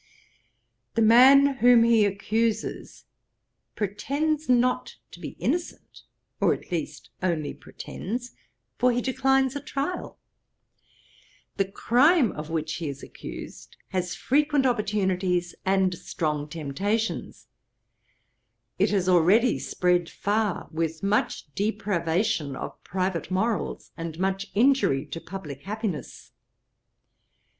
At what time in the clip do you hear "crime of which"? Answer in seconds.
11.71-12.77